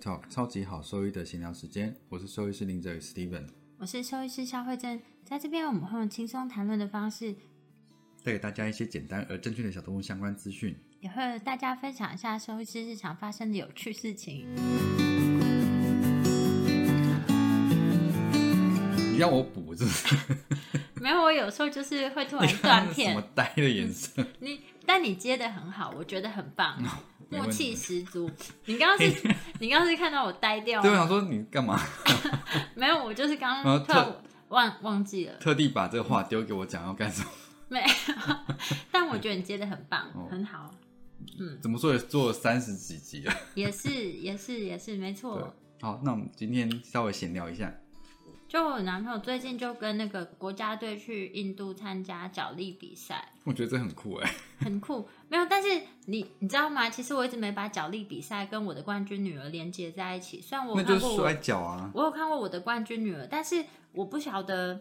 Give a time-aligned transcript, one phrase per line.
[0.00, 3.44] Talk 超级好兽医的闲聊时间，我是兽医师林哲宇 Steven，
[3.76, 7.34] 我是兽医师肖慧珍，在这边我们会用轻松谈论的方式，
[8.24, 10.74] 带给大家一些简单而正确的小动物相关资讯。
[11.00, 14.46] 也会和大家分享一下兽医师日常发生的有趣事情。
[19.12, 20.16] 你要我补是不是？
[20.98, 23.12] 没有，我有时候就是会突然断片。
[23.12, 24.26] 什么呆的颜色？
[24.40, 24.60] 你，
[24.92, 26.76] 但你接的很好，我觉得很棒，
[27.30, 28.28] 默契十足。
[28.64, 30.82] 你刚刚是， 你刚刚是看到我呆掉？
[30.82, 31.80] 对，我想说你干嘛？
[32.74, 34.16] 没有，我就是刚刚突然
[34.48, 37.28] 忘忘记了，特地把这个话丢给我讲要干什么？
[37.68, 37.86] 没有，
[38.90, 40.74] 但我觉得你接的很棒，很好。
[41.38, 45.54] 嗯，怎么说也做了三十几集了，也是也是也是没错。
[45.80, 47.72] 好，那我们今天稍微闲聊一下。
[48.50, 55.08] 就我男朋友最近就跟那个国家队去印度参加脚力比赛，我觉得这很酷哎，很酷。
[55.28, 55.68] 没有，但是
[56.06, 56.90] 你你知道吗？
[56.90, 60.40] 其实我一直没把脚力比赛跟我的冠军女儿连接在一起。
[60.40, 64.80] 虽然我看过摔跤啊，我有看过我的冠军女儿，但是我不晓得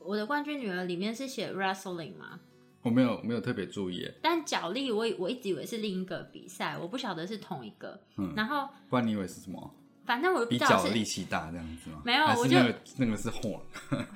[0.00, 2.40] 我的冠军女儿里面是写 wrestling 吗？
[2.82, 7.98] 我没有没有特别注意，但脚力我我一直以为是另一个比赛，我不晓得是同一个。
[8.18, 9.74] 嗯，然后不然你以为是什么？
[10.08, 12.00] 反正我比较力气大这样子吗？
[12.02, 12.56] 没有，我就
[12.96, 13.60] 那个是火。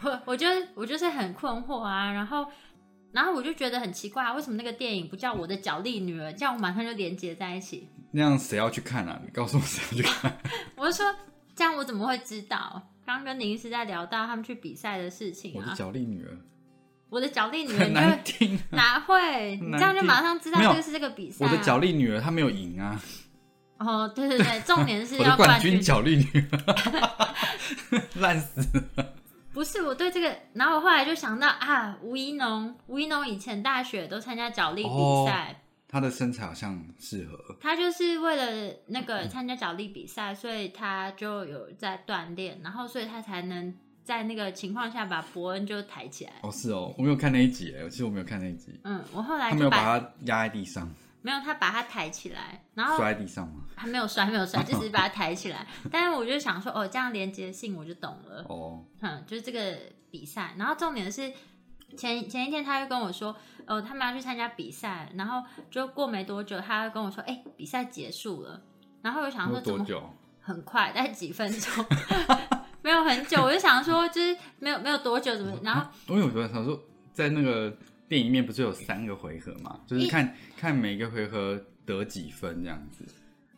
[0.02, 2.46] 我 我就我就是很困惑啊，然后
[3.12, 7.86] 然后我就觉得很奇怪，为什么那个电影不叫我的脚力女儿，这样我马上就连接在一起？
[8.10, 9.20] 那样谁要去看啊？
[9.22, 10.34] 你告诉我谁要去看？
[10.76, 11.14] 我就说
[11.54, 12.82] 这样我怎么会知道？
[13.04, 16.38] 刚跟宁是在聊到他们去比赛的事情啊，我的脚力女儿。
[17.10, 19.56] 我的脚力女儿 难听，哪会？
[19.56, 21.44] 你这样就马上知道这个是这个比赛。
[21.44, 22.98] 我的脚力女儿她没有赢啊。
[23.84, 28.60] 哦，对对对，重点是 要冠军脚力女儿， 烂死
[28.96, 29.14] 了。
[29.52, 37.56] 不是我对这个，然后我后来就想到啊，吴一农，吴一农以前大学都参加脚力比赛，他的身材好像适合。
[37.60, 43.74] 他就是为了那个参加脚力比赛，所以他就有在锻炼，然后所以他才能。
[44.04, 46.32] 在那个情况下，把伯恩就抬起来。
[46.42, 48.76] 哦，是哦，我没有看那一集哎，其实我没有看那一集。
[48.82, 53.62] 嗯，我后来他没有把他压在地上，没有，他把他抬起来，然后摔在地上吗？
[53.74, 55.66] 还没有摔，没有摔，就只是把他抬起来。
[55.90, 58.44] 但是我就想说，哦，这样连接性我就懂了。
[58.48, 59.76] 哦，嗯，就是这个
[60.10, 60.54] 比赛。
[60.58, 61.32] 然后重点是
[61.96, 63.34] 前前一天他就跟我说，
[63.66, 68.62] 哦，他们要去参加比赛，然后就过没多久，他跟我说，哎，比赛结束了。
[69.02, 70.02] 然后我想说，多久？
[70.40, 71.84] 很快，大概几分钟。
[72.82, 75.56] 没有很久，我就想说，就是没有没有多久，怎么？
[75.62, 76.80] 然后因为我觉得想说，
[77.12, 77.72] 在那个
[78.08, 83.04] 电影面不是有三个回合嘛，就是看看每个回合得几分这样子。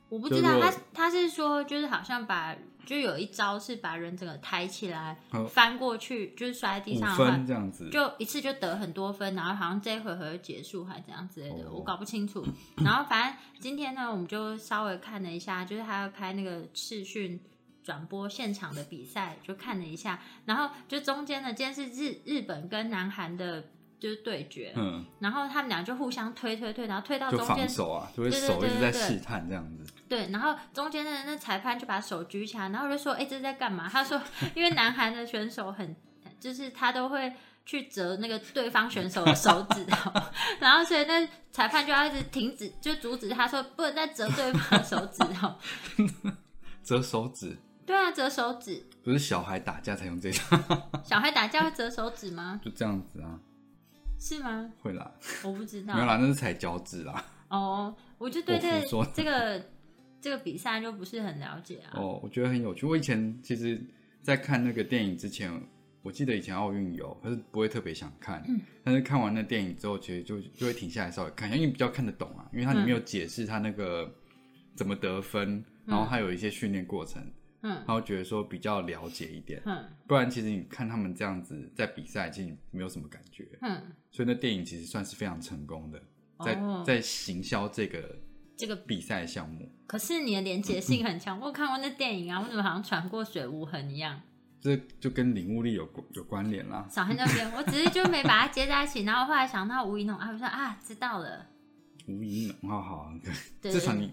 [0.08, 2.56] 我不知道他他是说，就是好像把
[2.86, 5.18] 就有一招是把人整个抬起来
[5.48, 12.46] 翻过去，就是摔在地上分这样子，就一次就得很多分，然后好像这一回合就结束还是怎样之类的，我搞不清楚。
[12.84, 17.40] 然后反正今天呢，我们就稍微看了一下，就是他要开那个视讯。
[17.82, 23.62] 转播现场的比赛就看了一下，然后就中间呢，今天是日日本跟南韩的，
[24.04, 29.90] 就是对决，嗯，然后他们俩就互相推推推，然后推到中间手啊，就会手一直在试探这样子。
[30.06, 34.20] 对，然后中间的那裁判就把手举起来，然后就说：“哎，这是在干嘛？” 他说
[34.54, 35.96] ：“因为南韩的选手很，
[36.38, 37.32] 就是他都会
[37.64, 40.12] 去折那个对方选手的手指头，
[40.60, 45.50] 然后所以那裁判就要一直停止，就阻止他说不能再折对方的手指头，
[46.84, 50.82] 折手指。”对啊，折手指不是小孩打架才用这个？
[51.04, 52.60] 小孩打架会折手指吗？
[52.62, 53.40] 就这样子啊？
[54.24, 54.72] 是吗？
[54.80, 55.12] 会啦，
[55.44, 55.92] 我不知道。
[55.92, 57.22] 没有啦，那是踩脚趾啦。
[57.48, 58.80] 哦，我就对这
[59.12, 59.62] 这个
[60.18, 61.92] 这个比赛就不是很了解啊。
[62.00, 62.86] 哦，我觉得很有趣。
[62.86, 63.78] 我以前其实，
[64.22, 65.52] 在看那个电影之前，
[66.00, 68.42] 我记得以前奥运有，可是不会特别想看。
[68.48, 68.58] 嗯。
[68.82, 74.10] 但是看完那电影之后，其实就就会停下来稍微看一下，因为比较看得懂啊，因为它里面有解释它那个
[74.74, 77.22] 怎么得分，然后还有一些训练过程。
[77.22, 77.32] 嗯，
[77.70, 86.02] 然后觉得说比较了解一点，嗯，不然其实你看他们这样子在比赛，其实没有什么感觉，嗯，所以那电影其实算是非常成功的，
[86.44, 88.18] 在在行销这个
[88.56, 89.70] 这个比赛项目。
[89.86, 94.20] 可是你的连结性很强，我看过那电影啊，我怎么好像穿过水无痕一样？
[94.60, 96.86] 这就跟领悟力有有关联啦。
[96.90, 101.46] 小黑那边， 我只是就没把它接在一起，然后后来想到吴一农啊，我说啊，知道了，
[102.08, 103.12] 吴一农，好好，
[103.60, 104.10] 至少你。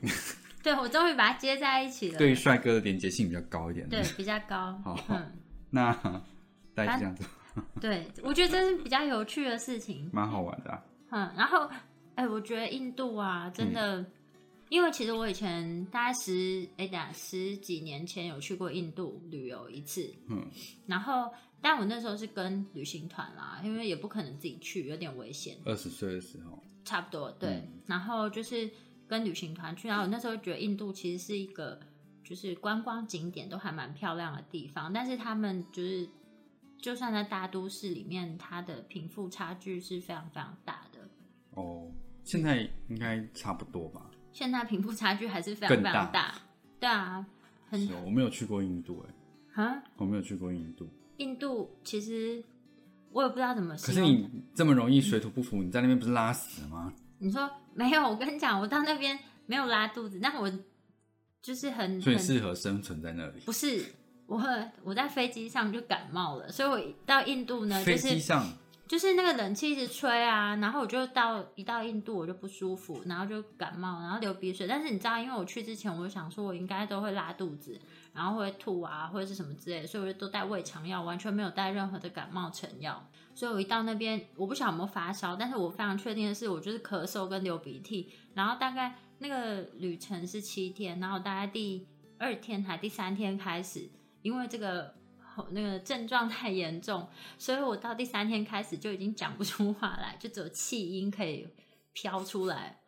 [0.64, 2.18] 对我终于把它接在一起了。
[2.18, 3.88] 对于帅哥的连接性比较高一点。
[3.90, 4.80] 对，比较高。
[4.86, 5.32] 好嗯，
[5.70, 5.92] 那
[6.74, 7.24] 大概是这样子，
[7.82, 10.10] 对，我觉得这是比较有趣的事情。
[10.14, 10.84] 蛮好玩的啊。
[11.10, 11.70] 嗯，然后，
[12.16, 14.06] 哎、我觉得印度啊，真的，
[14.70, 20.46] 因为其实我以前大概十哎，等下十几年前有去过印度旅游一次，嗯，
[20.88, 21.30] 然后，
[21.62, 27.50] 但我那时候是跟旅行团啦，因为也不可能自己去，有点危险，二十岁的时候，差不多对。
[27.50, 28.70] 嗯然后就是
[29.12, 31.78] 跟旅行团去，然后我那时候觉得印度其实是一个
[32.24, 36.08] 就是观光景点都还蛮漂亮的地方，但是他们就是
[36.80, 41.00] 就算在大都市里面，它的贫富差距是非常非常大的。
[41.56, 41.92] 哦，
[42.24, 44.10] 现在应该差不多吧？
[44.32, 46.34] 现在贫富差距还是非常非常大。
[46.80, 47.26] 对啊，
[47.68, 49.06] 很我没有去过印度，
[49.54, 50.88] 哎，啊，我没有去过印度。
[51.18, 52.42] 印度其实
[53.12, 53.92] 我也不知道怎么可。
[53.92, 56.94] 是你这么容易水土不服，你在那边不是拉屎吗？
[57.20, 58.04] 你说没有？
[58.04, 60.52] 我跟你讲，我到那边没有拉肚子，但我
[61.42, 63.40] 就是很所以很适合生存在那里。
[63.46, 63.84] 不是
[64.28, 64.42] 我
[64.84, 68.48] 我在飞机上就感冒了，所以我一到印度呢，就飞机是上
[68.88, 74.68] 就是那个冷气一直吹啊，然后我就到一到印度我就不舒服，然后就感冒，然后流鼻水。
[74.68, 77.80] 但是你知道，因为我去之前我就想说我应该都会拉肚子，
[78.14, 83.08] 然后会吐啊或者是什么之类，所以我就都带胃肠药，完全没有带任何的感冒成药。
[83.34, 91.88] 所以我一到那边，我不晓得有没有发烧，但是我非常确定的是，我就是咳嗽跟流鼻涕，然后大概那个旅程是七天，然后大概第
[92.18, 93.90] 二天还第三天开始，
[94.22, 94.94] 因为这个
[95.52, 101.48] 那个症状太严重，所以我到第三天开始就已经讲不出话来，就只有气音可以
[101.94, 102.82] 飘出来。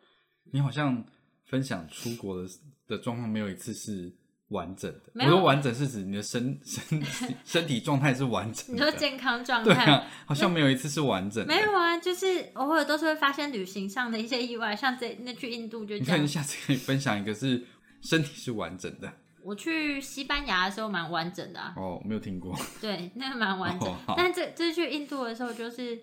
[0.52, 1.02] 你好像
[1.46, 2.48] 分享出国的
[2.86, 4.14] 的状况，没有一次是
[4.48, 5.00] 完整的。
[5.14, 7.02] 我说完整是指你的身 身
[7.44, 8.72] 身体状态是完整的。
[8.74, 9.74] 你说健康状态？
[9.74, 11.54] 对啊，好像没有一次是完整的。
[11.54, 16.26] 没有啊，就是偶尔都是会发生旅行上的一些意外，像这那去印度就你看你。
[16.26, 17.64] 下次可以分享一个是
[18.02, 19.12] 身体是完整的。
[19.42, 22.58] 我去西班牙的时候蛮完整的啊，哦，没有听过。
[22.80, 23.88] 对，那个蛮完整。
[23.88, 25.98] 哦但这这去印度的时候，就是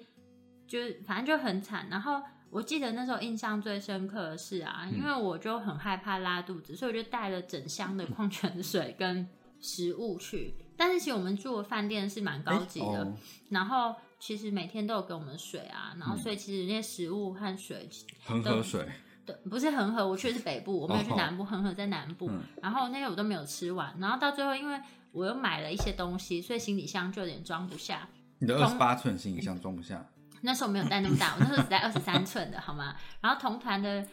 [0.67, 1.87] 就是反正就很惨。
[1.89, 2.21] 然后
[2.51, 9.27] 我记得那时候印象最深刻的是啊，嗯因为我就很害怕拉肚子，所以我就带了整箱的矿泉水跟
[9.59, 10.53] 食物去。
[10.75, 13.15] 但是其实我们住的饭店是蛮高级的，哦
[13.49, 17.89] 然后其实每天都有给我们水啊，然后所以其实那些食物和水
[18.25, 18.87] 恒河水。
[19.23, 22.27] 对，不是恒河，我去的是北部，我没有去哦南部，恒河在南部。
[22.29, 24.81] 嗯然后那些我都没有吃完，然后到最后，因为
[25.11, 28.09] 我又买了一些东西，所以行李箱就有点装不下。
[28.39, 30.03] 你的二十八寸行李箱装不下。
[30.41, 32.95] 那时候没有带那么大，我那时候只带二十三寸的，好吗？
[33.21, 34.05] 然后同团的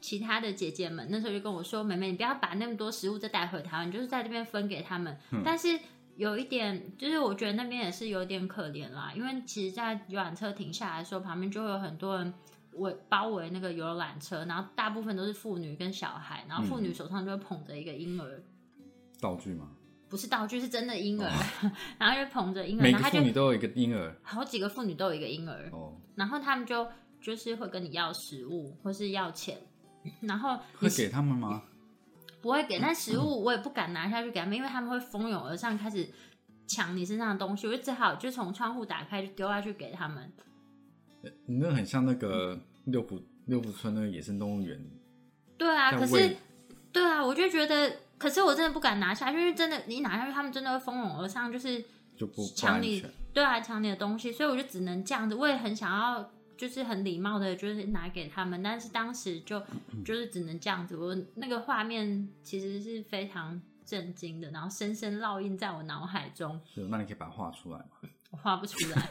[0.00, 5.16] 其他的姐姐们那时候就跟我说：“妹妹，你不要把那么多食物再带回台湾，你就是在这边分给他们。
[5.30, 5.78] 嗯但是
[6.16, 12.34] 有一点，就是我觉得那边也是有点可怜啦，因为其实，在游览车停下来的时候，旁边就会有很多人
[12.72, 18.42] 围包围那个游览车，然后大部分都是妇女跟小孩，然后妇女手上就会捧着一个婴儿。
[19.20, 19.68] 道具吗？
[20.10, 21.30] 不是道具，是真的婴儿，
[21.96, 24.14] 然后就捧着婴儿，每个妇女都有一个婴儿。
[24.22, 26.86] 好几个妇女都有一个婴儿，哦，然后他们就
[27.22, 29.56] 就是会跟你要食物或是要钱，
[30.22, 31.62] 然后你会给他们吗？
[32.42, 36.08] 不会给， 但食物我也不敢拿下去给他们，因为他们会蜂拥而上开始
[36.66, 40.32] 抢你身上的东西，我就只好就从窗户打开就丢下去给他们。
[41.46, 44.82] 你那很像那个六福六福村那个野生动物园。
[45.58, 46.34] 对啊，可是
[46.90, 51.82] 对啊，我就觉得，可是我真的不敢拿下去，因为真的你拿下去，他们真的会蜂拥而上，就是
[52.14, 53.02] 就不不抢你
[53.32, 55.34] 对啊，抢你的东西，所以我就只能这样子。
[55.34, 59.58] 我也很想要，就是很礼貌的，就是拿给他们，但是当时就
[60.04, 60.98] 就是只能这样子。
[60.98, 67.86] 我那个画面其实是非常震惊的，然后深深烙印在我脑海中，是，那你可以把它画出来吗？
[68.30, 69.08] 我画不出来，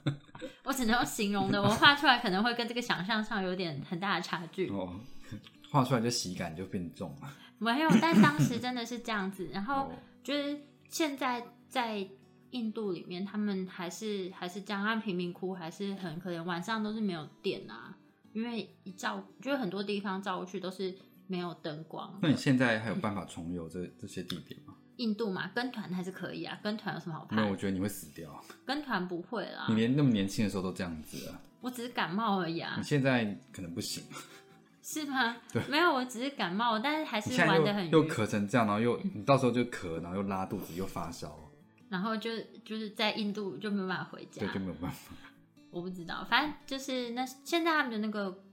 [0.64, 1.62] 我只能用形容的。
[1.62, 4.68] 我画出来可能会跟这个想象上有点很大的差距。
[4.70, 4.98] 哦，
[5.70, 7.32] 画出来就喜感就变重了。
[7.58, 9.48] 没有，但当时真的是这样子。
[9.52, 12.06] 然后哦，就是现在在
[12.50, 17.96] 印度里面，他们还是还是这样，他们贫民窟还是很可怜，晚上都是没有电啊，
[18.32, 20.94] 因为一照就是很多地方照过去都是
[21.26, 22.28] 没有灯光那。
[22.28, 24.74] 你现在还有办法重游这这些地点吗？
[24.96, 28.42] 印度嘛，跟团还是可以啊，跟团有什么好怕没有，我觉得你会死掉。
[28.64, 34.02] 跟团不会啦你，连那么年轻的时候都这样子啊，我只是感冒而已啊你，现在可能不行。
[34.88, 35.60] 是吗对？
[35.68, 41.50] 没有，我只是感冒，但是还是玩的很又又咳成这样，然后又你到时候就咳，然后又拉肚子，又发烧，
[41.88, 42.30] 然后就
[42.64, 45.12] 就是在印度就没有办法回家对，，就没有办法。
[45.72, 48.44] 我不知道，反正就是那现在他们的那个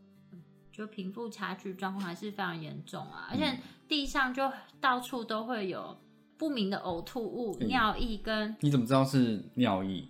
[0.71, 5.95] 就贫富差距状况还是非常严重啊，而且地上就到处都会有
[6.35, 10.07] 不明的呕吐物、嗯尿液跟你怎么知道是尿液？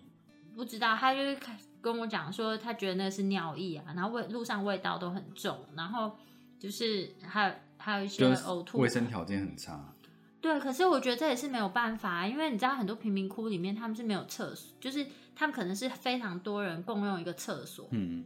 [0.56, 6.18] 不知道，他就是开跟我讲说，他觉得那是尿液啊，然后味路上味道都很重，然后
[6.58, 9.94] 就是还有还有一些就是呕吐卫生条件很差。
[10.40, 18.24] 对，可是我觉得这也是没有办法，因为你知道很多贫民窟里面他们是没有厕所，就是他们可能是非常多人共用一个厕所，嗯，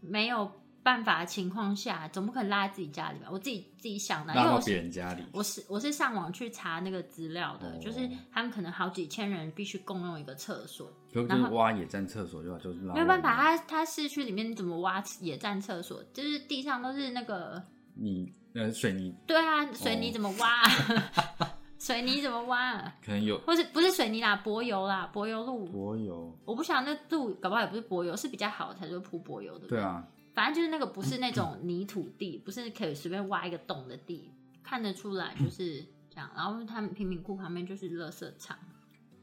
[0.00, 0.50] 没有
[0.88, 3.28] 办法的情况下，总不可能拉在自己家里吧？
[3.30, 5.22] 我自己自己想的，因为我是别人家里。
[5.34, 16.02] 我是我是上网去查那个资料的，哦就是他们可能好几千人必须共用一个厕所，就就是挖野战厕所就好，就是拉没有办法，他他市区里面怎么挖野战厕所？
[16.14, 17.62] 就是地上都是那个，
[17.94, 21.54] 泥呃水泥对啊，水泥哦怎么挖、啊？
[21.78, 22.94] 水泥怎么挖、 啊？
[23.04, 25.64] 可能有或是不是水泥啦，柏油啦，柏油路。
[25.66, 29.68] 柏油，我不晓得那路搞不好也不是柏油，是比较好的才说铺柏油的。
[29.68, 30.04] 对，啊，
[30.38, 34.30] 反正就是那个不是那种泥土地，不是可以随便挖一个洞的地，
[34.62, 36.30] 看得出来就是这样。
[36.32, 38.56] 然后他们贫民窟旁边就是垃圾场，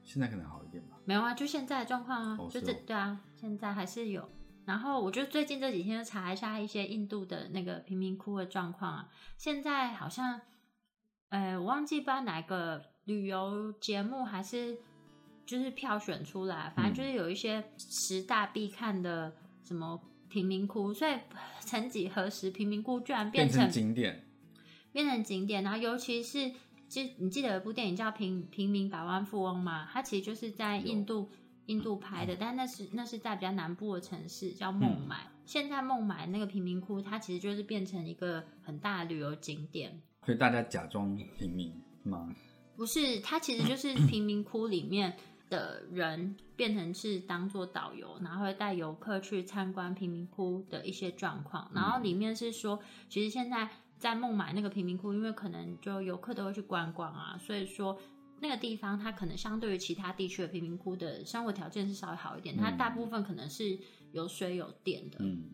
[0.03, 0.97] 现在可能好一点吧。
[1.05, 4.29] 没有啊，就现在的状况啊，就是这哦对啊，现在还是有。
[4.65, 10.41] 然后我就最近这几天就查一下一些印度的那个贫民窟的状况啊，现在好像，
[11.29, 14.77] 呃，我忘记不知道哪个旅游节目还是
[15.45, 19.97] 就是票选出来，反正就是有一些十大必看的什么
[20.35, 21.13] 贫民窟，所以
[21.61, 24.21] 曾几何时，贫民窟居然变成景点，
[24.91, 26.51] 变成景点，然后尤其是，
[26.89, 29.87] 就你记得有一部电影叫《平平民百万富翁》吗？
[29.93, 31.29] 它其实就是在印度
[31.67, 35.25] 印度拍的，但那是那是在比较南部的城市叫孟买。
[35.45, 40.01] 现在孟买那个贫民窟，它其实就是变成一个很大的旅游景点。
[40.25, 41.73] 所以大家假装平民
[42.03, 42.35] 吗？
[42.75, 45.15] 不是，它其实就是 贫民窟里面
[45.49, 51.69] 的人变成是当做导游，然后会带游客去参观贫民窟的一些状况。
[51.73, 57.99] 然后里面是说，其实现在在孟买那个贫民窟，因为可能就游客都会去观光啊，所以说
[58.41, 63.77] 那个地方它可能相对于其他地区的贫民窟的生活条件是稍微好一点，它大部分可能是
[64.11, 65.51] 有水有电的，嗯，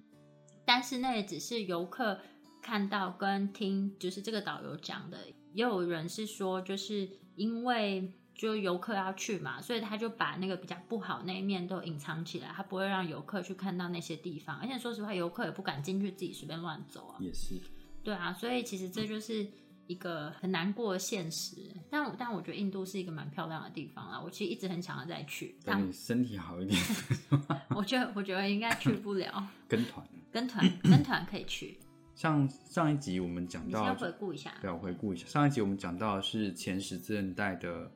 [0.65, 2.19] 但是那也只是游客
[2.61, 5.17] 看到跟听，就是这个导游讲的。
[5.53, 14.57] 也有人是说，就是因为就游客要去嘛，所以他就把那个比较不好那一面都隐藏起来，他不会让游客去看到那些地方。
[14.57, 17.17] 而且说实话，游客也不敢进去自己随便乱走啊。
[17.19, 17.61] 也是。
[18.03, 19.47] 对啊，所以其实这就是
[19.85, 21.57] 一个很难过的现实。
[21.87, 26.81] 但我但我觉得印度是一个蛮漂亮的地方啊，我其实一直很想要再去，但等你身体好一点
[27.77, 29.47] 我觉得我觉得应该去不了。
[29.69, 30.03] 跟团。
[30.31, 31.77] 跟团跟团可以去，
[32.15, 34.51] 像上一集我们讲到你先，回顾一下。
[34.61, 37.91] 对，我回顾一下，上一集我们讲到的是前十字韧带的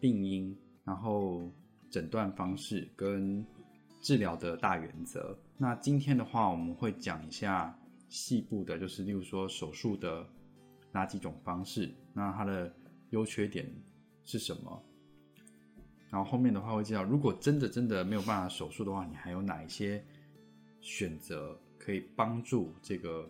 [0.00, 1.50] 病因，然后
[1.90, 3.44] 诊断方式跟
[4.00, 5.36] 治疗的大原则。
[5.56, 7.76] 那今天的话，我们会讲一下
[8.08, 10.26] 细部的，就是例如说手术的
[10.92, 12.72] 哪几种方式，那它的
[13.10, 13.68] 优缺点
[14.24, 14.82] 是什么。
[16.10, 20.02] 然后后面的话会介绍，如果真的真的没有办法手术的话，你还有哪一些
[20.80, 23.28] 选择可以帮助这个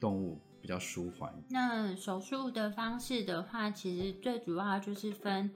[0.00, 1.32] 动物比较舒缓？
[1.50, 5.48] 那手术的方式的话，其实最主要就是分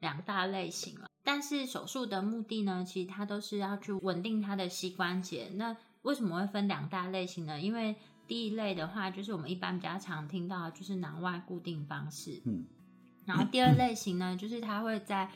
[0.00, 1.08] 两大类型了。
[1.22, 5.50] 但是手术的目的呢，其实它都是要去稳定它的膝关节。
[5.54, 7.60] 那为什么会分两大类型呢？
[7.60, 7.94] 因为
[8.26, 12.40] 第一类的话，就是我们一般比较常听到的就是囊外固定方式。
[12.46, 12.64] 嗯，
[13.26, 15.30] 然后第二类型呢，就是它会在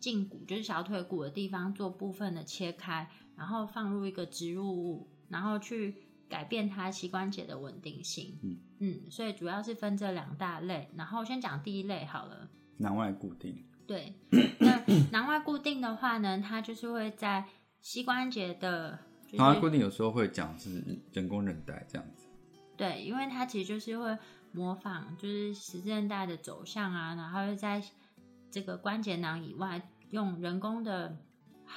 [0.00, 5.94] 胫骨，就是小腿骨的地方做部分的切开，然后放入一个植入物，然后去
[6.28, 8.38] 改变它膝关节的稳定性。
[8.42, 10.90] 嗯嗯，所以主要是分这两大类。
[10.96, 12.48] 然后先讲第一类好了。
[12.78, 14.14] 囊外固定，对，
[14.60, 17.44] 那囊外固定的话呢，它就是会在
[17.80, 20.80] 膝关节的，就是囊外固定有时候会讲是
[21.12, 22.28] 人工韧带这样子。
[22.76, 24.16] 对，因为它其实就是会
[24.52, 27.82] 模仿就是十字韧带的走向啊，然后会在
[28.48, 31.16] 这个关节囊以外用人工的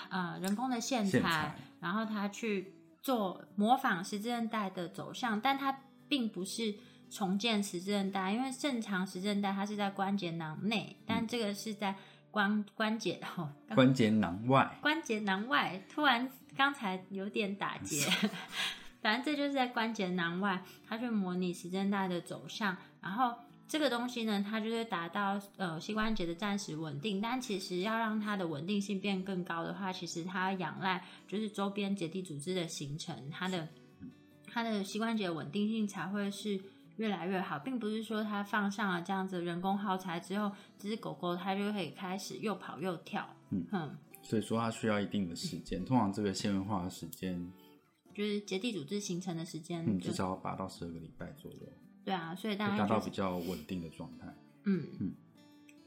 [0.09, 6.75] 呃人工的线材，线材然后它去做模仿十字韧带的走向，但它并不是
[7.13, 11.95] 重建十字韧带，因为正常十字韧带它是在关节囊内，但这个是在
[12.31, 16.27] 关关节哦关节囊外，关节囊外，突然
[16.57, 18.07] 刚才有点打结，
[18.99, 23.35] 反正这就是在关节囊外，它去模拟时针带的走向，然后
[23.67, 33.67] 这个东西呢，它就是达到呃膝关节的暂时稳定，但其实要让它的稳定性变更高的话，其实它要仰赖就是周边结缔组织的形成，它的
[34.51, 36.59] 它的膝关节稳定性才会是。
[36.97, 43.27] 越来越好，并不是说它放上了这样子人工耗材之后，这只狗狗它就可以开始又跑又跳。
[43.49, 47.51] 嗯哼所以说它需要一定的时间，通常这个纤维化的时间，
[48.13, 51.59] 就是结缔组织形成的时间，嗯，至少要八到十二个礼拜左右，
[52.05, 54.27] 对啊，所以大家就是达到比较稳定的状态。
[54.63, 55.13] 嗯嗯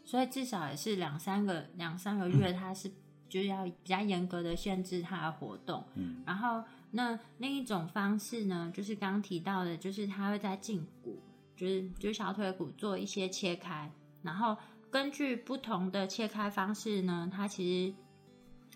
[0.04, 2.88] 所以至少也是两三个两三个月，它是
[3.28, 5.84] 就是要比较严格的限制它的活动。
[5.94, 11.20] 嗯然后那另一种方式呢，就是刚刚提到的，就是它会在胫骨，
[11.56, 14.56] 就是就是小腿骨做一些切开，然后
[14.90, 17.94] 根据不同的切开方式呢，它其实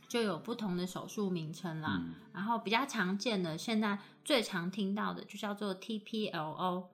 [0.08, 1.98] 就有不同的手术名称啦。
[2.02, 2.14] 嗯。
[2.32, 6.86] 然后比较常见的，现在最常听到的就叫做 TPLO，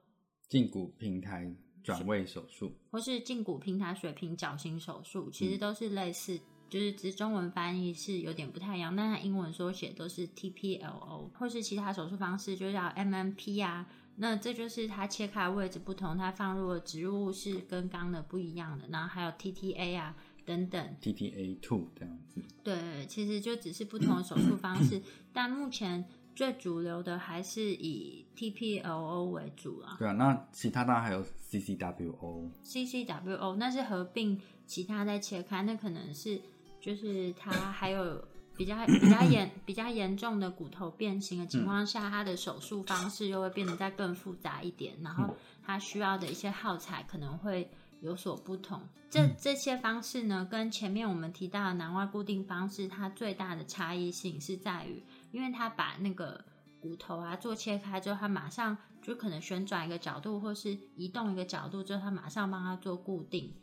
[0.49, 13.87] 胫骨平台转位手术，或是胫骨平台水平矫形手术，其实都是类似，就是只中文翻译是有点不太一样，但它英文缩写都是 TPLO，或是其他手术方式就叫 MMP 啊。
[14.19, 22.41] 那这就是它切开的位置不同，它放入的植入物是跟刚的不一样的，然后还有 TTA 啊等等，TTA two 这样子。
[22.63, 24.99] 对，其实就只是不同的手术方式，
[25.31, 29.95] 但目前最主流的还是以 TPLO 为主啊。
[29.99, 36.41] 对啊，那其他当然还有 CCWO，CCWO 那是合并其他再切开，那可能是
[36.87, 38.25] 就是它还有
[38.55, 48.81] 比较比较严 比较严重的骨头变形的情况下，它的手术方式又会变得再更复杂一点，然后它需要的一些耗材可能会有所不同。
[49.09, 55.03] 这这些方式呢，跟前面我们提到的南外固定方式，它最大的差异性是在于，
[55.33, 56.41] 因为它把那个
[56.79, 63.53] 骨头啊做切开之后，它马上就可能旋转一个角度，或是移动一个角度之后，它马上帮它做固定，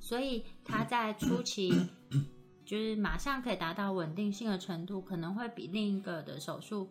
[0.00, 1.72] 所以它在初期
[2.72, 6.88] 就是马上可以达到稳定性的程度，可能会比另一个的手术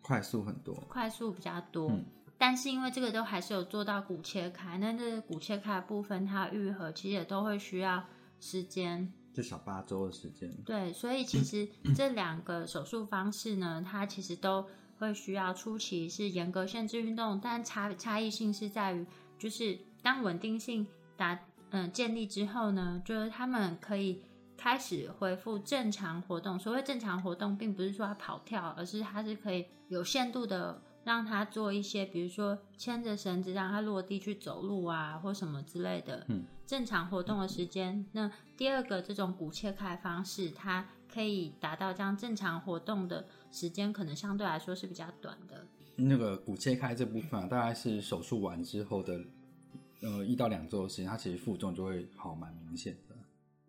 [0.00, 0.74] 快速很多。
[0.88, 1.92] 快速比较多。
[1.92, 2.04] 嗯
[2.36, 8.02] 但是因为这个都还是有做到骨切开，那这骨切开的部分它愈合其实也都会需要
[8.40, 9.12] 时间。
[9.32, 10.52] 至少八周的时间。
[10.66, 14.66] 对，所以其实这两个手术方式呢， 它其实都
[14.98, 19.06] 会需要初期是严格限制运动，但差差异性是在于，
[19.38, 20.84] 就是当稳定性
[21.16, 21.38] 达
[21.70, 24.20] 嗯、建立之后呢，就是他们可以
[24.62, 26.56] 开始恢复正常活动。
[26.56, 36.24] 所谓正常活动，并不是说他跑跳，而是它是可以有限度的让他做一些，比如说牵着绳子让他落地去走路啊，或什么之类的。
[36.28, 38.06] 嗯，正常活动的时间。
[38.12, 45.66] 那第二个这种骨切开方式，它可以达到这样正常活动的时间，可能相对来说是比较短的。
[45.96, 49.20] 那个骨切开这部分啊，大概是手术完之后的
[50.02, 53.11] 呃一到两周的时间，它其实负重就会好蛮明显的，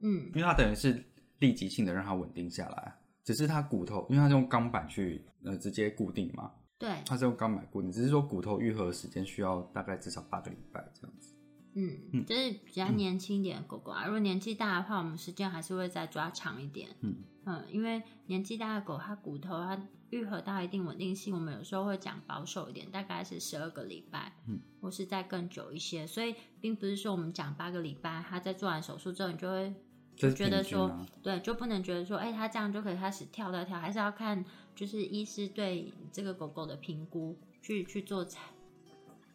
[0.04, 1.04] 嗯因为它等于是
[1.40, 2.94] 立即性的让它稳定下来。
[3.24, 11.34] 只是它骨头，因为它是用钢板去呃直接固定嘛，对，它是用钢板固定，只是说骨头愈合的时间需要大概至少八个礼拜这样子。
[11.76, 14.04] 嗯，就是比较年轻一点的狗狗啊。
[14.06, 16.90] 如果年纪大的话，我们时间还是会再抓长一点。
[17.00, 26.06] 嗯嗯，因为年纪大的狗，它骨头它愈合到一定稳定性，我们有时候会讲保守一点，大概是十二个礼拜，嗯，或是再更久一些。
[26.06, 29.74] 所以并不是说我们讲八个礼拜，它在做完手术之后，你就会这
[30.16, 34.44] 就觉得说，啊对，就不能觉得说，哎、它这样就可以开始跳跳跳，还是要看
[34.76, 38.42] 就是医师对这个狗狗的评估去去做裁。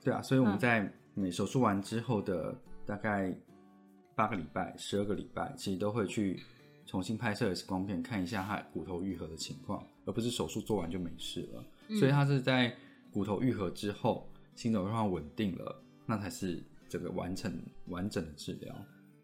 [0.02, 3.34] 对啊，所以我们嗯在每手术完之后的大概
[4.14, 6.40] 八个礼拜、十二个礼拜，其实都会去
[6.86, 11.64] 重新拍摄 X 光片，看一下它骨头愈合的情况，而不是手术做完就没事了。
[11.88, 12.74] 嗯所以它是在
[13.10, 17.52] 骨头愈合之后，心肿状况稳定了，那才是这个完成
[17.86, 18.74] 完整的治疗，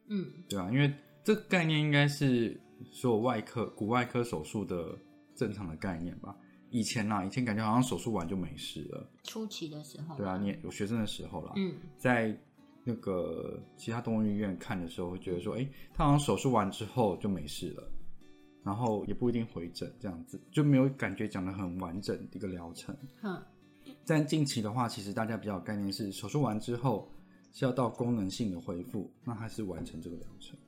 [0.08, 0.92] 嗯对啊，因为
[1.24, 2.60] 这个概念应该是
[2.92, 4.96] 所有外科骨外科手术的
[5.34, 6.36] 正常的概念吧。
[6.70, 12.36] 以前啊，以前感觉好像手术完就没事了，初期的时候，对啊，你有学生的时候啦，嗯在
[12.82, 17.88] 那个其他动物医院看的时候，会觉得说，哎、他好像手术完之后就没事了，
[18.62, 22.94] 然后也不一定回诊，这样子就没有感觉讲的很完整的一个疗程。
[23.22, 23.40] 哼，
[24.04, 27.08] 但近期的话，其实大家比较有概念是，手术完之后
[27.52, 30.58] 是要到功能性的恢复，那还是完成这个疗程。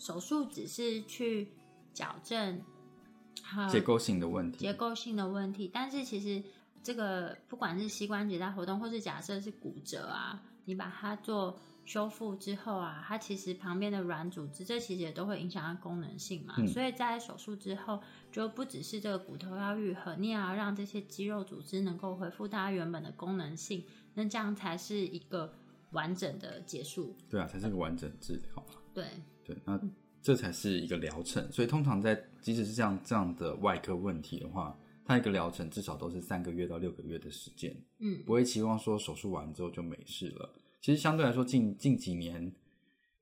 [0.00, 1.52] 手术只是去
[1.94, 2.60] 矫正
[3.40, 6.42] 它结构性的问题，结构性的问题，但是其实
[6.82, 16.54] 这个不管是膝关节在活动，或是假设是骨折啊，你把它做修复之后啊，它其实旁边的软组织，这其实也都会影响它功能性嘛。
[16.56, 18.00] 嗯所以在手术之后，
[18.32, 23.84] 就不只是这个骨头要愈合，你也要让这些肌肉组织能够恢复它原本的功能性，
[24.14, 25.52] 那这样才是一个
[25.90, 27.16] 完整的结束。
[27.28, 28.80] 对啊，才是个完整治疗啊。
[28.94, 29.04] 对，
[29.52, 29.80] 对，那
[30.22, 31.50] 这才是一个疗程。
[31.50, 40.48] 所以通常在即使是这样这样的外科问题的话，它一个疗程至少都是三个月到六个月的时间，嗯不会期望说手术完之后就没事了。
[40.80, 42.52] 其实相对来说近近几年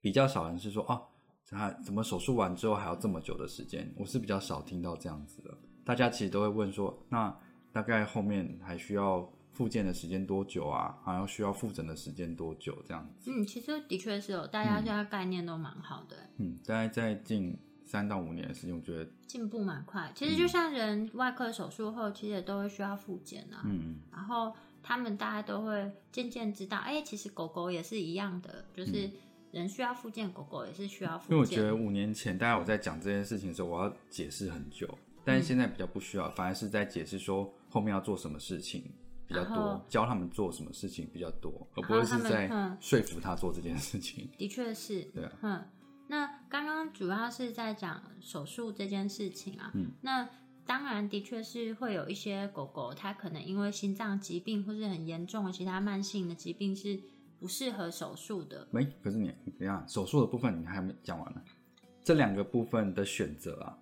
[0.01, 1.03] 比较少人是说哦，
[1.49, 3.91] 他怎么手术完之后还要这么久的时间？
[3.97, 5.57] 我是比较少听到这样子的。
[5.85, 7.35] 大家其实都会问说，那
[7.73, 9.21] 大概后面还需要
[9.59, 10.97] 复健的时间多久啊？
[11.05, 12.81] 还要需要复诊的时间多久？
[12.87, 13.29] 这样子？
[13.29, 16.17] 嗯，其实的确是有，大家现在概念都蛮好的。
[16.37, 20.13] 嗯，大概在近三到五年的时间，我觉得，进步蛮快。
[20.15, 23.63] 其实就像人外科手术后，其实也都会需要复健啊。
[23.65, 29.11] 嗯，然后他们大家都会渐渐知道，哎、其实狗狗也是一样的，就是
[29.51, 31.37] 人需要复健，狗狗也是需要复健。
[31.37, 34.89] 因为我觉得五年前大家我在讲这件事情的时候，我要解释很久，
[35.25, 38.85] 但是现在比较不需要，反而是在解释说后面要做什么事情
[39.29, 44.29] 比较多，教他们做什么事情比较多，而不会是在嗯说服他做这件事情。
[44.39, 45.65] 的确是， 对啊嗯，
[46.09, 50.27] 那刚刚主要是在讲手术这件事情啊，嗯，那
[50.65, 56.99] 当然的确是会有一些狗狗，它可能因为心脏疾病或是很严重的其他慢性的疾病是
[57.39, 61.43] 不适合手术的，没，可是你你等一下手术的部分你还没讲完呢。
[62.03, 63.79] 这两个部分的选择啊，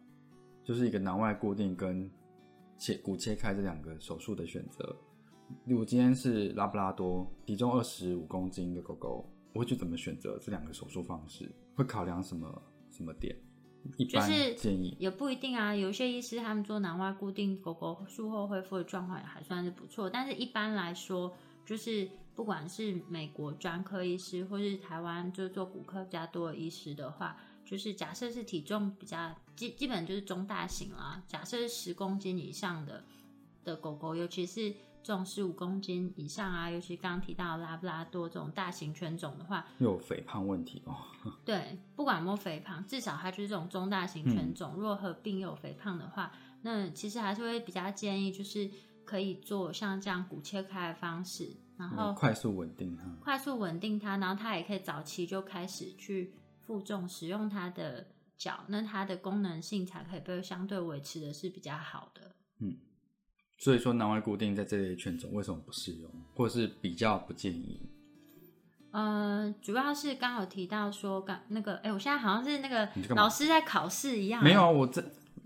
[0.64, 2.10] 就是一个囊外固定跟
[2.76, 4.96] 切骨切开这两个手术的选择。
[5.64, 11.50] 如今天是拉布拉多，体重二十五公斤的狗狗，我会去怎么选择这两个手术方式？
[11.74, 13.36] 会考量什么什么点？
[13.96, 15.74] 一般就是建议也不一定啊。
[15.74, 20.10] 有一些医师他们做囊外固定，狗狗术后恢复的状况也还算是不错。
[20.10, 21.32] 但是一般来说，
[21.64, 33.04] 就是不管是美国专科医师，或是台湾就是做骨科比较多的医师的话，就是假设是体重比较基基本就是中大型啦，假设是十公斤以上的
[33.62, 34.74] 的狗狗，尤其是
[35.06, 40.96] 这种十五公斤以上啊，尤其刚刚提到拉布拉多这种大型犬种的话，又有肥胖问题哦。
[41.46, 44.74] 对，不管有没有肥胖，至少它就是这种中大型犬种。
[44.74, 48.68] 如果合并有肥胖的话，那其实还是会比较建议，就是
[49.04, 53.04] 可以做像这样骨切开的方式，然后嗯快速稳定它。
[53.22, 62.34] 快速稳定它，然后它也可以早期就开始去负重使用它的脚，那它的功能性才可以被相对维持的是比较好的。
[63.58, 67.80] 所以说囊外固定在这类犬种为什么不适用，或是比较不建议？
[68.92, 75.02] 呃，主要是刚好提到说，刚那个，哎，我现在好像是那个老师在考试一样，没有啊，我这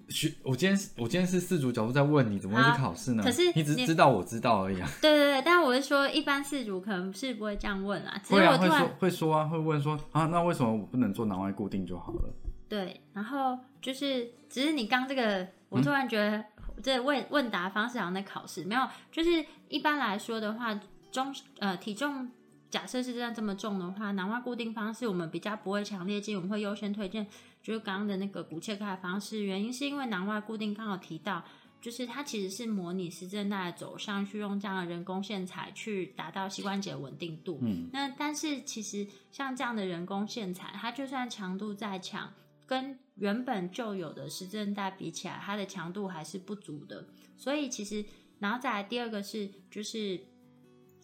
[0.09, 3.23] 学我今天是我今天是四组角度在问你，怎么会是考试呢？
[3.23, 4.88] 可是你只你知道我知道而已啊。
[5.01, 8.20] 对对对，但我是说，一般四主可能是不会这样问啊。
[8.23, 12.35] 只是会啊，我突然、会说会说啊，会问说啊，那为什么我不能做囊外固定就好了？
[12.68, 16.44] 对，然后就是，只是你刚这个，我突然觉得
[16.81, 20.75] 这问问答方式好像在考试，没有，就是一般来说的话，
[21.12, 22.31] 中呃体重
[22.71, 27.27] 假设是这样这么重的话，囊外固定方式我们比较不会强烈建议，我们会优先推荐
[27.62, 31.43] 就是刚刚的那个骨切开的方式，原因是因为囊外固定刚好提到。
[31.83, 37.59] 就是它其实是模拟十字韧带的走向，去用这样的人工线材去达到膝关节稳定度。
[37.62, 42.31] 嗯，那但是其实像这样的人工线材，它就算强度再强，
[42.70, 47.04] 跟原本就有的十字韧带比起来，它的强度还是不足的。
[47.37, 48.04] 所以其实，
[48.38, 50.20] 然后再来第二个是，就是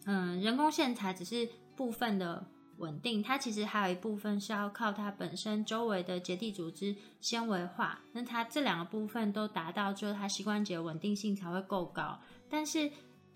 [0.05, 7.99] 嗯，人工线材只是部分的稳定，它其实还有一部分是要靠它本身周围的结缔组织纤维化。
[8.13, 12.17] 那它这两个部分都达到之后，它膝关节稳定性才会够高。
[12.47, 12.89] 但是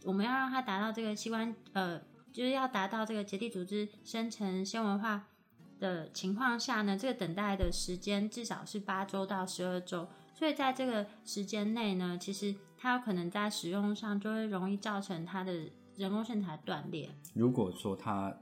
[0.06, 2.00] 我们要让它达到这个膝关呃，
[2.32, 5.28] 就是要达到这个结缔组织生成纤维化
[5.82, 10.08] 的情况下呢，这个等待的时间至少是八周到十二周。
[10.34, 17.10] 所以在这个时间内呢，其实它有可能在使用上就会容易造成它的人工线材断裂。
[17.34, 18.34] 如果说它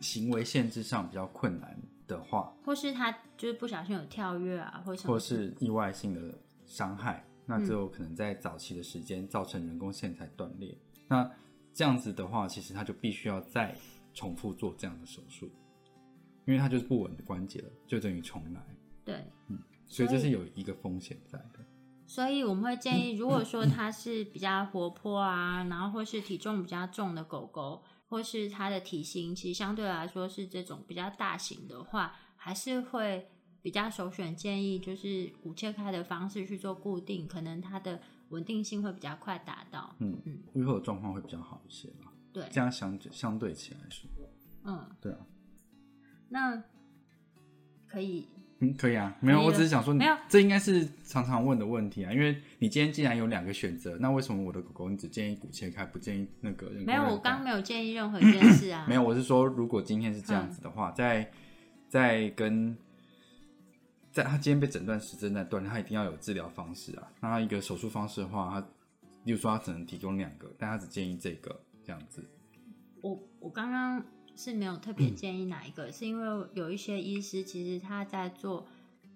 [0.00, 10.76] 行为限制上比较困难的话，或是它就是不小心有跳跃啊，或什么，或是意外性的伤害，那就有可能在早期的时间造成人工线材断裂。
[11.08, 11.30] 那
[11.72, 13.76] 这样子的话，其实他就必须要再
[14.12, 15.48] 重复做这样的手术，
[16.48, 18.66] 因为它就是不稳的关节了，就等于重来。
[19.04, 21.58] 对，嗯所以这是有一个风险在的。
[22.06, 33.28] 所以我们会建议，如果说它是比较活泼啊，然后或是体重比较重的狗狗，或是它的体型其实相对来说是这种比较大型的话，还是会
[33.60, 39.94] 比较首选建议就是骨切开的方式去做固定，可能它的稳定性会比较快达到。
[39.98, 42.10] 嗯嗯，愈后的状况会比较好一些嘛。
[42.32, 44.08] 对，这样相相对起来说，
[44.64, 45.26] 嗯，对啊，
[46.28, 46.62] 那
[47.86, 48.28] 可以
[48.60, 50.16] 嗯，可以啊，没有，我只是想说，没有。
[50.28, 60.72] 这应该是常常问的问题啊，因为你今天既然有两个选择，那为什么我的狗狗你只建议骨切开，不建议那个没有，我刚没有建议任何一件事啊， 没有，我是说，如果今天是这样子的嗯。
[60.72, 61.30] 话，在
[61.88, 62.76] 在跟
[64.10, 67.08] 在他今天被诊断时针在断裂，他一定要有治疗方式啊。
[67.20, 68.68] 那他一个手术方式的话，他
[69.22, 72.24] 例如说他只能提供两个，但他只建议这个这样子。
[73.02, 74.04] 我我刚刚
[74.38, 78.64] 是没有特别建议哪一个，是因为有一些医师其实他在做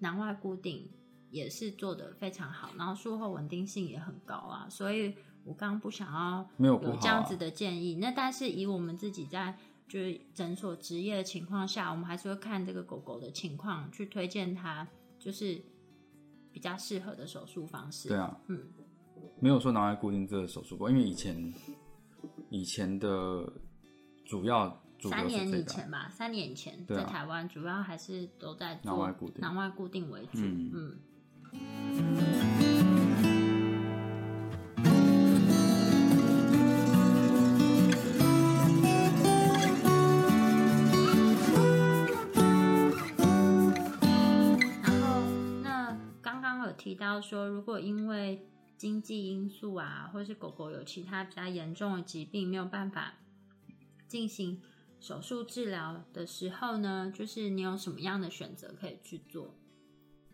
[0.00, 0.90] 囊外固定
[1.30, 7.94] 也是做的非常好，然后术后稳定性也很高啊，所以我刚刚不想要没有这样子的建议。
[7.94, 9.56] 那但是以我们自己在
[9.88, 14.84] 就是诊所执业的情况下，我们还是会看这个狗狗的情况去推荐它，
[15.20, 15.56] 就是
[16.50, 18.08] 比较适合的手术方式。
[18.08, 18.58] 对啊，嗯，
[19.38, 21.54] 没有说拿来固定这个手术过，因为以前
[22.50, 23.48] 以前的
[24.24, 30.38] 主要三年以前吧，三年以前啊在台湾主要还是都在做囊外固定囊外固定为主。
[30.38, 30.98] 嗯嗯
[44.82, 45.22] 然后，
[45.62, 53.14] 那刚刚有提到说，如果因为经济因素啊，或是狗狗有其他比较严重的疾病，没有办法
[54.08, 54.60] 进行
[55.02, 59.54] 手术治疗的时候呢，就是你有什么样的选择可以去做？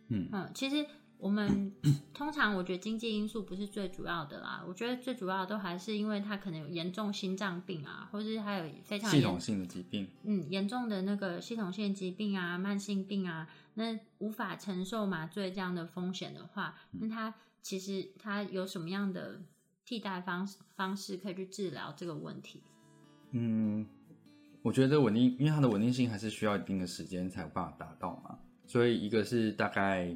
[0.09, 1.73] 嗯嗯，其实我们
[2.13, 19.41] 通常我觉得经济因素不是最主要的啦，我觉得最主要的都还是因为他可能有严重心脏病啊，或是还有非常严系统性的疾病，嗯，严重的那个系统性疾病啊、慢性病啊，那无法承受麻醉这样的风险的话，那他其实他有什么样的
[19.87, 22.63] 替代方式方式可以去治疗这个问题？
[23.33, 23.87] 嗯，
[24.69, 30.15] 我觉得稳定，因为它的稳定性还是需要一定的时间才有办法达到嘛，所以一个是大概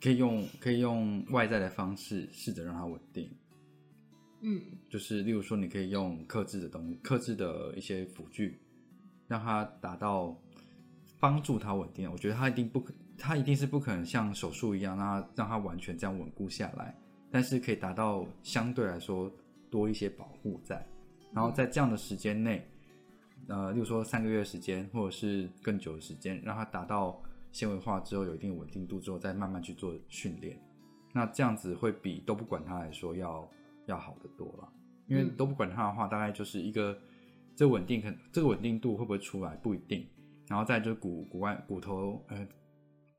[0.00, 3.30] 可以用可以用外在的方式试着让它稳定，
[4.40, 8.58] 嗯就是例如说你可以用克制的东克制的一些辅具，
[9.26, 10.34] 让它达到
[11.20, 12.10] 帮助它稳定。
[12.10, 16.96] 我觉得它一定不可，它一定是不可能像手术一样让它让它完全这样稳固下来，
[17.30, 19.30] 但是可以达到相对来说
[19.70, 20.82] 多一些保护在。
[21.34, 22.66] 然后在这样的时间内，
[23.48, 30.58] 呃，例如说三个月的时间，或者是更久的时间，让它达到纤维化之后有一定的稳定度之后，再慢慢去做训练。
[31.12, 33.50] 那这样子会比都不管它来说要
[33.86, 34.72] 要好得多了。
[35.06, 36.96] 因为嗯都不管它的话，大概就是一个
[37.56, 40.06] 这个稳定可这个稳定度会不会出来不一定。
[40.46, 42.46] 然后再就是骨骨外骨头呃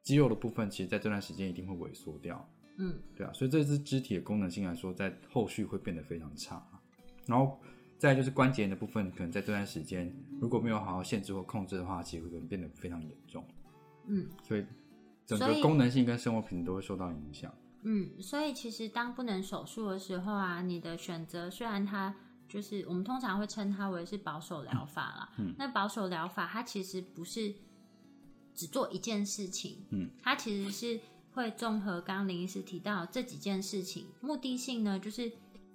[0.04, 2.48] 肌肉的部分，其实在这段时间一定会萎缩掉。
[2.78, 6.64] 嗯对啊，所以这只肢体的功能性来说，在后续会变得非常差。
[7.26, 7.60] 然后
[8.00, 13.46] 再就是关节炎的部分，可能在这段时间如果没有好好限制或控制的话，其实会变得非常严重。
[14.08, 14.28] 嗯。
[14.42, 14.66] 所以
[15.26, 17.54] 整个功能性跟生活品质都会受到影响。
[17.84, 22.16] 嗯，所以其实当不能手术的时候啊，你的选择虽然它
[22.48, 25.54] 就是我们通常会称它为是保守疗法啦，嗯。
[25.58, 27.54] 那保守疗法它其实不是
[28.56, 31.00] 只做一件事情，嗯，它其实是
[31.34, 35.32] 会综合刚刚林医师提到这几件事情，目的性呢就是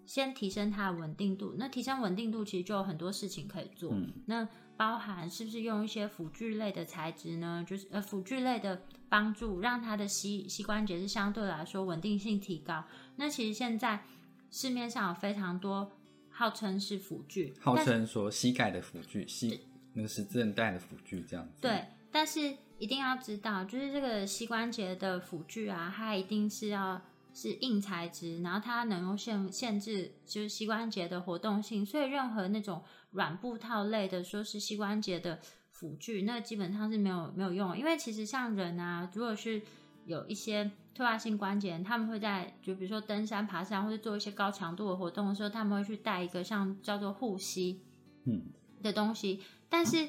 [0.07, 1.55] 先提升它的稳定度。
[1.59, 7.65] 那提升稳定度其实就有很多事情可以做，嗯那包含是不是用一些辅具类的材质呢？
[7.67, 12.85] 就是呃辅具类的帮助，让它的膝膝关节是相对来说稳定性提高。
[13.17, 14.05] 那其实现在
[14.51, 15.93] 市面上有非常多
[16.29, 19.61] 号称是辅具，号称说膝盖的辅具、膝
[19.93, 21.63] 那个十字韧带的辅具这样子。
[21.63, 27.01] 对，但是一定要知道，就是这个膝关节的辅具啊，它一定是要
[27.35, 39.61] 是硬材质，然后它能够限限制就是膝关节的活动性，所以任何那种软布套类的，说是膝关节的辅具，那基本上是没有没有用，因为其实像人啊，如果是
[40.07, 47.81] 有一些退化性关节炎，他们会在就比如说登山、爬山或者做一些高强度的活动的时候，他们会去带一个像叫做护膝，
[48.25, 48.43] 嗯，
[48.81, 50.09] 的东西，但是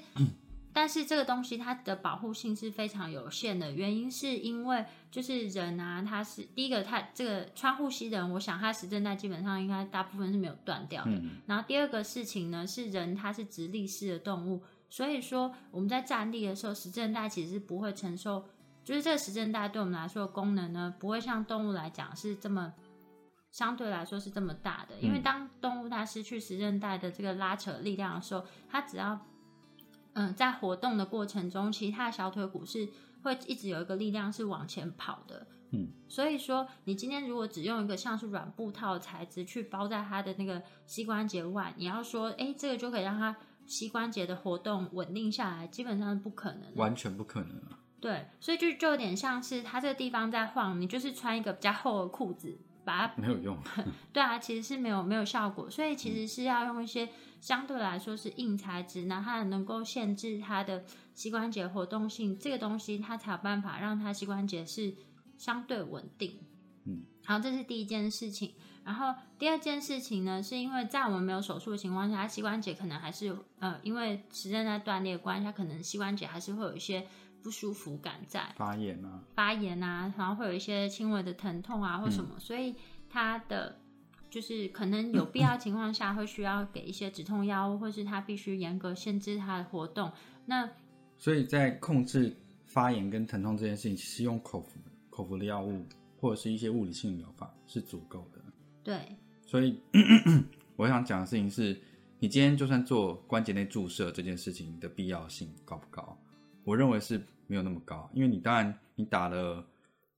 [0.75, 11.11] 但是这个东西它的保护性是非常有限的，原因是因为就是人啊，他是第一个，他这个穿护膝的人，我想他时韧带基本上应该大部分是没有断掉的。
[11.11, 18.43] 嗯然后第二个事情呢，是人他是直立式的动物，所以说我们在站立的时候，时韧带其实是不会承受，
[18.83, 22.73] 就是这个时韧带对我们来说的功能呢，不会像动物来讲是这么。
[23.51, 29.17] 相对来说是这么大的，因为嗯当动物它失去时韧带的这个拉扯力量的时候，它只要
[30.15, 32.89] 嗯在活动的过程中，其实它的小腿骨是
[33.23, 35.47] 会一直有一个力量是往前跑的。
[35.71, 46.75] 嗯，所以说你今天如果只用一个像是软布套的材质去包在他的那个膝关节外，你要说哎这个就可以让他膝关节的活动稳定下来，基本上是不可能的。
[46.75, 47.79] 完全不可能啊。
[47.99, 53.57] 对，所以就就有点像是他这个地方在晃，你就是穿一个比较厚的裤子把它没有用。
[54.13, 57.09] 对啊，其实是没有没有效果，所以其实是要用一些
[57.41, 64.93] 相对来说是硬材质，那它能够限制它的膝关节活动性，这个东西它才有办法让它膝关节是
[65.37, 66.39] 相对稳定。
[66.85, 68.53] 嗯，好，这是第一件事情。
[68.85, 77.07] 然后第二件事情呢，是因为在我们没有手术的情况下，它膝关节可能还是呃，因为时间在断裂的关系，它可能膝关节还是会有一些
[77.45, 78.41] 不舒服感在。
[78.55, 82.73] 发炎啊，发炎啊，然后会有一些轻微的疼痛啊或什么，所以
[83.07, 83.77] 他的
[84.31, 90.11] 就是可能有必要情况下会需要给一些止痛药物，或是他必须严格限制他的活动。
[90.47, 90.67] 那
[91.19, 94.79] 所以在控制发炎跟疼痛这件事情，其实用口服
[95.11, 95.85] 口服的药物
[96.19, 98.41] 或者是一些物理性疗法是足够的。
[98.83, 99.79] 对，所以
[100.77, 101.79] 我想讲的事情是，
[102.17, 106.17] 你今天就算做关节内注射这件事情的必要性高不高？
[106.63, 109.65] 我认为是没有那么高，因为你当然你打了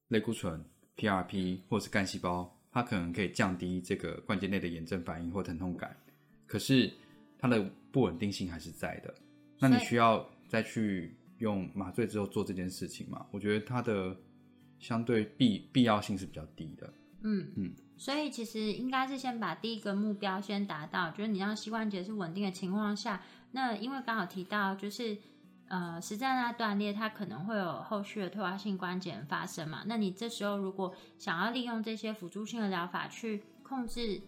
[0.08, 0.64] 类固醇、
[0.96, 5.96] PRP 或是干细胞，它可能可以降低这个关节内的炎症反应或疼痛感，
[6.46, 6.92] 可是
[7.40, 9.14] 它的不稳定性还是在的。
[9.60, 13.26] 那你需要再去用麻醉之后做这件事情嘛？
[13.32, 14.16] 我觉得它的
[14.80, 16.92] 相对必必要性是比较低的。
[17.22, 25.18] 嗯嗯，所以其实应该是先把第一个目标先达到，就是你让膝关节是稳定的情况下，那因为刚好提到就是
[25.68, 34.22] 呃实战它断裂，它可能会有后续的退化性关节炎发生嘛，那你这时候如果想要利用这些辅助性的疗法去控制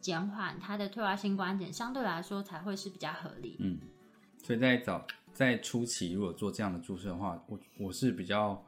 [0.00, 3.56] 减缓它的退化性关节，相对来说才会是比较合理。
[3.60, 3.78] 嗯，
[4.42, 8.60] 所以在早在初期如果做这样的注射的话，我我是比较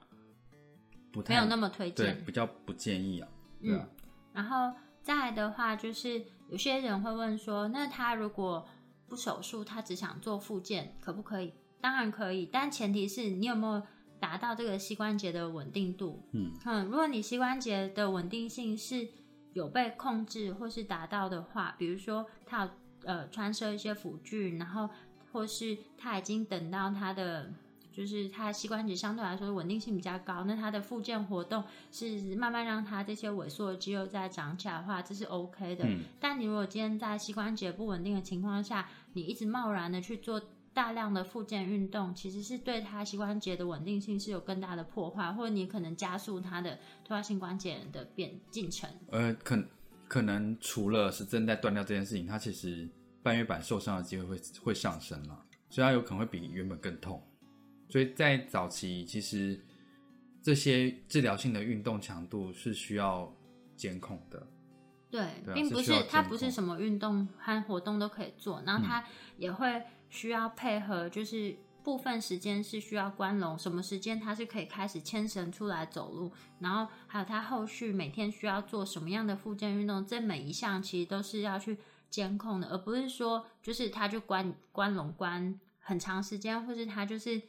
[1.10, 3.28] 不太没有那么推对荐，比较不建议啊。
[3.60, 3.88] 对啊，
[4.32, 8.66] 然后再来的话，就是有些人会问说，那他如果
[9.08, 11.52] 不手术，他只想做复健，可不可以？
[11.82, 13.82] 当然可以，但前提是你有没有
[14.18, 16.22] 达到这个膝关节的稳定度。
[16.32, 19.06] 嗯嗯，如果你膝关节的稳定性是
[19.52, 22.70] 有被控制或是达到的话，比如说他有
[23.04, 24.88] 呃穿设一些辅具，然后
[25.32, 27.52] 或是他已经等到他的。
[27.94, 35.84] 就是他膝关节相对来说稳定性比较高，那他的复健活动是慢慢让他这些萎缩的肌肉再长起来的话，这是 OK 的。
[35.84, 40.40] 嗯但你如果今天在膝关节不稳定的情况下，你一直贸然的去做
[40.74, 48.88] 大量的复健运动，其实是对他膝关节的稳定性是有更大的破坏，或者你可能加速他的退化性关节炎的变进程。
[49.10, 49.62] 呃，可
[50.08, 52.88] 可能除了是正在断掉这件事情，他其实
[53.22, 57.22] 半月板受伤的机会会会上升了，所以它有可能会比原本更痛。
[57.88, 59.60] 所以在早期，其实
[60.42, 63.30] 这些治疗性的运动强度是需要
[63.76, 64.46] 监控的。
[65.10, 69.04] 对，对啊并不是需要是它不是什么运动和活动都可以做，然后它
[69.36, 81.78] 也会需要配合，就是部分时间是需要关笼，什么时间它是可以开始牵绳出来走路，然后还有它后续每天需要做什么样的附件运动，这每一项其实都是要去
[82.10, 87.40] 监控的，而不是说就是它就关关笼关很长时间，或是它就是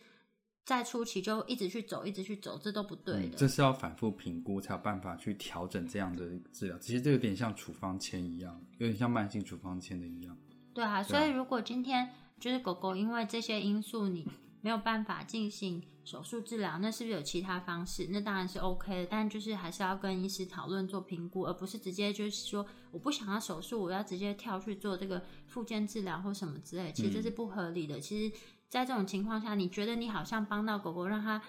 [0.64, 3.36] 在初期就一直去走，一直去走，这都不对的。
[3.36, 6.80] 嗯这是要反复评估才有办法去调整这样的治疗。
[6.80, 10.36] 其实这有点像处方签一样，有点像慢性处方签的一样。
[10.74, 12.10] 对啊，所以如果今天
[12.44, 14.28] 就是狗狗因为这些因素你
[14.60, 18.06] 没有办法进行手术治疗，那是不是有其他方式？
[18.12, 27.98] 那当然是 OK 的，但就是还是要跟医师讨论做评估，而不是直接就是说我不想要手术，我要直接跳去做这个复健治疗或什么之类，其实这是不合理的。
[28.02, 28.36] 其实，
[28.68, 31.42] 在这种情况下，你觉得你好像帮到狗狗，让它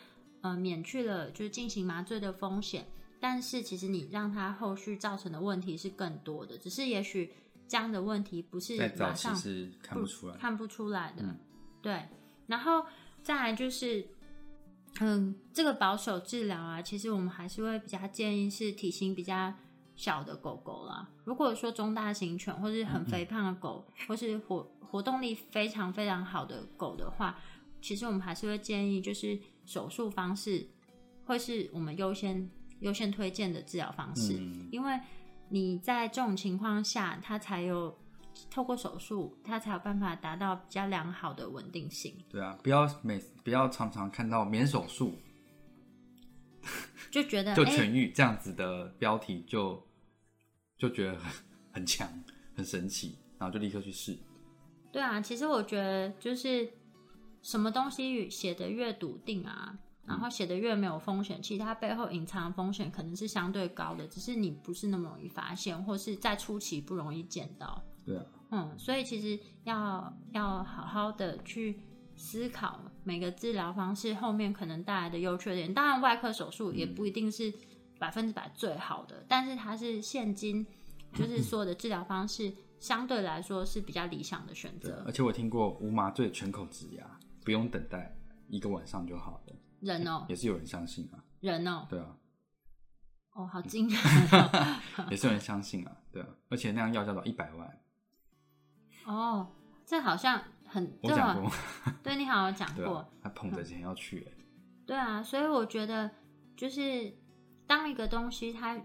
[0.43, 2.87] 呃免去了就是进行麻醉的风险，
[3.19, 7.33] 但是其实你让它后续造成的问题是更多的，只是也许
[7.66, 9.35] 这样的问题不是马上
[9.83, 10.37] 看不出来。
[10.37, 11.22] 看不出来的。
[11.22, 11.38] 嗯
[11.83, 12.09] 对，
[12.46, 12.87] 然后
[13.22, 14.07] 再来就是，
[15.00, 19.53] 嗯，这个保守治疗啊，其实我们还是会比较建议是体型比较
[19.94, 21.11] 小的狗狗啦。
[21.24, 27.38] 如果说中大型犬或是很肥胖的狗，或是活活动力非常非常好的狗的话，
[27.83, 30.66] 其实我们还是会建议，就是手术方式
[31.27, 32.50] 会是我们优先
[32.81, 34.38] 优先推荐的治疗方式。
[34.40, 34.98] 嗯，因为
[35.55, 37.97] 你在这种情况下，它才有
[38.51, 42.12] 透过手术，它才有办法达到比较良好的稳定性。
[42.29, 45.14] 对啊，不要每不要常常看到免手术
[47.09, 49.81] 就觉得哎、就痊愈这样子的标题就
[50.77, 51.33] 就觉得很
[51.71, 52.09] 很强
[52.57, 54.19] 很神奇，然后就立刻去试。
[54.90, 56.69] 对啊，其实我觉得就是
[57.43, 67.83] 什么东西写的越笃定啊，然后写的越没有风险，其实它背后隐藏的风险可能是相对高的，只是你不是那么容易发现，或是在初期不容易见到。
[68.05, 71.81] 对啊，嗯，所以其实要要好好的去
[72.14, 75.73] 思考每个治疗方式后面可能带来的优缺点。
[75.73, 77.53] 当然，外科手术也不一定是
[77.99, 80.67] 百分之百最好的，但是它是现今
[81.14, 85.02] 就是所有的治疗方式相对来说是比较理想的选择。
[85.07, 88.15] 而且我听过无麻醉全口植牙，不用等待
[88.48, 91.23] 一个晚上就好了，人哦，也是有人相信啊。
[91.41, 92.17] 人哦，对啊，
[93.33, 94.01] 哦，好惊人
[94.33, 94.81] 哦
[95.11, 95.97] 也是有人相信啊。
[96.11, 97.81] 对啊，而且那样要价到一百万，
[99.05, 99.53] 哦，
[99.85, 101.51] 这好像很我讲过，
[102.03, 104.33] 对你好像讲过 对啊，，他捧着钱要去、欸，
[104.87, 106.11] 对啊，所以我觉得
[106.57, 107.15] 就是
[107.67, 108.81] 当一个东西它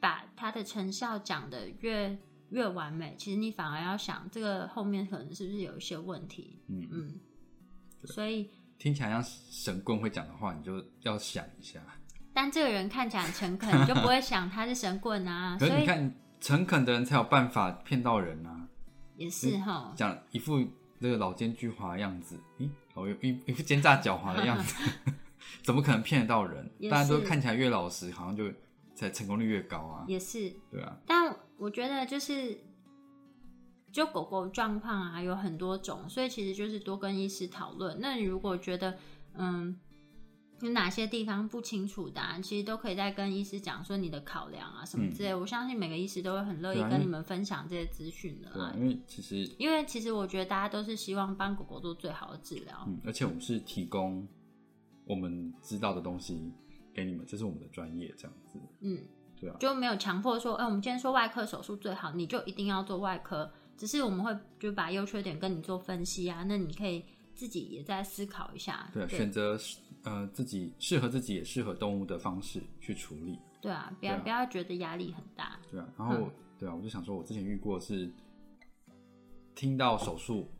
[0.00, 2.16] 把它的成效讲的越
[2.50, 6.62] 越完美，其实你反而要想这个后面可能是不是有一些问题。
[6.68, 7.20] 嗯嗯，
[8.04, 11.80] 所以听起来像神棍会讲的话，你就要想一下。
[12.32, 15.56] 但这个人看起来很诚恳，你就不会想他是神棍啊。
[15.58, 18.68] 可 所以是你看诚恳的人才有办法骗到人啊。
[19.16, 20.64] 也是哈，讲一副
[21.00, 24.76] 那个老奸巨猾的样子，咦，老一一副奸诈狡猾的样子，
[25.64, 26.70] 怎么可能骗得到人？
[26.88, 28.44] 大家都看起来越老实，好像就
[28.94, 30.04] 才成功率越高啊。
[30.06, 30.52] 也是。
[30.70, 32.56] 对啊，但我觉得就是，
[33.98, 37.98] 就狗狗状况啊有很多种，所以其实就是多跟医师讨论。
[38.00, 38.96] 那你如果觉得
[39.34, 39.76] 嗯
[40.60, 45.34] 有哪些地方不清楚的、啊，其实都可以再跟医师讲说你的考量啊什么之类。
[45.34, 52.84] 我相信每个医师都会很乐意跟你们分享这些资讯的啊因为其实，因为其实我觉得大家都是希望帮狗狗做最好的治疗。
[52.86, 54.28] 嗯，而且我们是提供
[55.06, 56.52] 我们知道的东西
[56.94, 58.60] 给你们，这是我们的专业，这样子。
[58.80, 59.02] 嗯，
[59.40, 63.52] 对啊，就没有强迫说，哎、我们今天说外科手术最好，你就一定要做外科。
[63.78, 67.02] 只是我们会就把优缺点跟你做分析啊，那你可以
[67.34, 68.90] 自己也在思考一下。
[68.92, 69.58] 对啊，选择
[70.02, 73.38] 呃自己适合自己也适合动物的方式去处理。
[73.62, 75.58] 对啊，不要、啊不要觉得压力很大。
[75.70, 78.12] 对啊，然后、嗯对啊，我就想说，我之前遇过是
[79.54, 80.50] 听到手术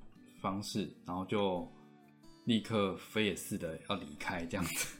[0.40, 1.68] 方式，然后就
[2.44, 4.96] 立刻飞也似的要离开，这样子，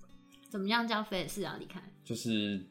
[0.50, 1.82] 怎么样叫菲尔斯要离开？
[2.04, 2.62] 就是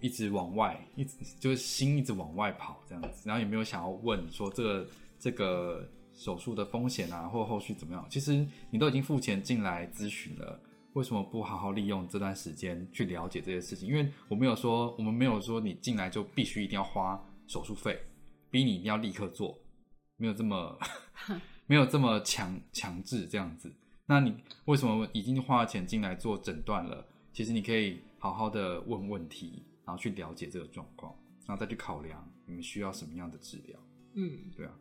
[0.00, 4.88] 一直往外，一直就是心一直往外跑这样子，然后也没有想要问说这个
[5.18, 8.06] 这个手术的风险啊，或后续怎么样。
[8.08, 10.60] 其实你都已经付钱进来咨询了。
[10.94, 13.86] 为什么不好好利用这段时间去了解这些事情？
[13.86, 18.00] 因为我没有说，我们没有说你进来就必须一定要花手术费，
[18.50, 19.58] 逼你一定要立刻做，
[20.16, 20.78] 没有这么
[21.68, 23.70] 没有这么强强制这样子。
[24.06, 24.34] 那你
[24.64, 27.04] 为什么已经花了钱进来做诊断了？
[27.34, 31.16] 其实你可以好好的问问题，然后去了解这个状况，
[31.46, 33.78] 然后再去考量你们需要什么样的治疗。
[34.12, 34.72] 嗯对啊，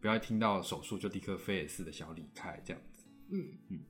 [0.00, 3.04] 不要一听到手术就立刻飞也似的想要离开这样子。
[3.30, 3.80] 嗯嗯。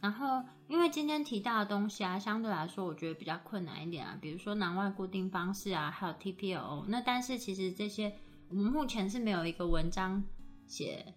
[0.00, 6.84] 然后，因为今天提到的东西啊，相对来说我觉得比较困难一点啊，比如说囊外固定方式啊，还有 TPO。
[6.88, 8.14] 那但是其实这些
[8.48, 10.22] 我们目前是没有一个文章
[10.66, 11.14] 写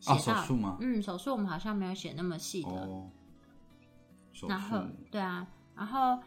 [0.00, 0.78] 写哦，到手术吗？
[0.80, 2.70] 嗯，手术我们好像没有写那么细的。
[2.70, 3.10] 哦，
[4.32, 5.46] 手然后术对啊，
[5.76, 6.18] 然后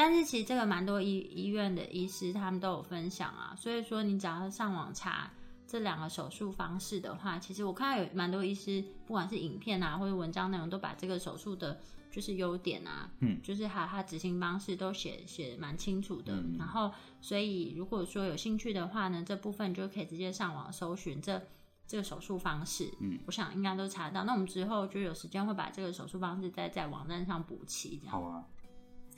[0.00, 5.30] 但是其实这个蛮多医医院的医师他们都有分享啊，所以说你只要上网查
[5.66, 11.78] 这两个手术方式的话，其实我看到有蛮多医师，不管是影片啊或者文章内容，都把这个手术的
[12.10, 16.32] 就是优点啊，嗯，就是还有它执行方式都写写蛮清楚的。
[16.34, 16.90] 嗯然后
[17.20, 21.42] 所以如果说有兴趣的话呢，这部分就可以直接上网搜寻这。
[21.86, 24.22] 这个手术方式，嗯，我想应该都查到。
[24.22, 28.12] 那我们之后就有时间会把这个手术方式再在网站上补齐，这样。
[28.12, 28.44] 好啊。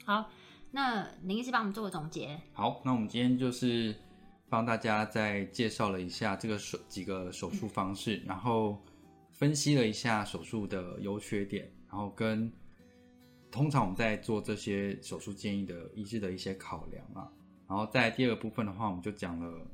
[0.06, 0.30] 好，
[0.74, 2.40] 那林医师帮我们做个总结。
[2.54, 3.94] 好，那我们今天就是
[4.48, 8.82] 帮大家再介绍了一下这个手几个手术方式，然后
[9.30, 12.50] 分析了一下手术的优缺点，然后跟
[13.50, 17.30] 通常我们在做这些手术建议的医师的一些考量啊。
[17.68, 19.66] 然后在第二个部分的话，我们就讲了，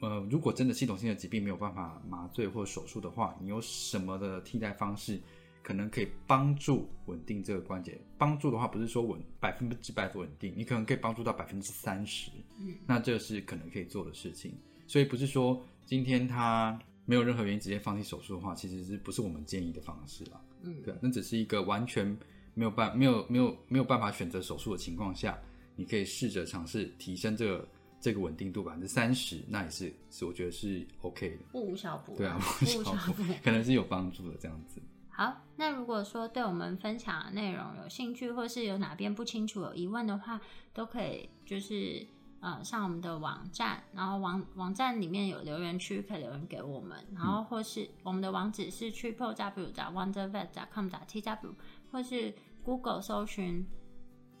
[0.00, 5.18] 呃，如果真的系统性的疾病没有办法麻醉或手术的话，你有什么的替代方式？
[5.62, 8.00] 可能可以帮助稳定这个关节。
[8.18, 12.30] 帮助的话，不是说稳百分之百的稳定，你可能可以帮助到百分之三十。
[12.58, 14.52] 嗯，那这是可能可以做的事情。
[14.86, 20.40] 所以不是说今天他没有任何原因直接放弃手术的话，其实是不是我们建议的方式啊？
[20.62, 22.06] 嗯，对，那只是一个完全
[22.54, 25.38] 没有办没有没有没有办法选择手术的情况下，
[25.76, 27.68] 你可以试着尝试提升这个
[28.00, 31.44] 这个稳定度百分之三十，那也是是我觉得是 OK 的。
[31.52, 32.16] 不无小补啊。
[32.18, 33.24] 对啊，不无小补。
[33.42, 34.80] 可能是有帮助的这样子。
[35.20, 40.40] 好，那如果说对我们分享的内容有兴趣，或是有哪边不清楚、有疑问的话，
[40.72, 42.06] 都可以就是
[42.40, 51.54] 呃上我们的网站，然后网网站里面有留言区，可以留言给我们，然后或是我们的网址是 triple w 点 wondervet 点 com 点 t w，
[51.92, 53.66] 或是 Google 搜寻。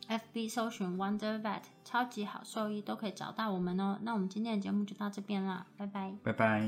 [0.08, 3.98] FB 搜寻 Wonder Vet 超级好兽医都可以找到我们哦。
[4.00, 6.14] 那我们今天的节目就到这边啦，拜拜。
[6.24, 6.66] 拜拜。